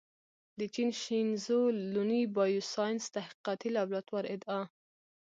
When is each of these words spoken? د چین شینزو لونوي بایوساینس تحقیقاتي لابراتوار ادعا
د 0.59 0.61
چین 0.73 0.89
شینزو 1.01 1.61
لونوي 1.93 2.23
بایوساینس 2.35 3.03
تحقیقاتي 3.17 3.69
لابراتوار 3.75 4.23
ادعا 4.35 4.61